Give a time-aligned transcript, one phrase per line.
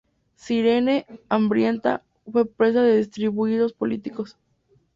[0.35, 4.35] Cirene, hambrienta, fue presa de disturbios políticos.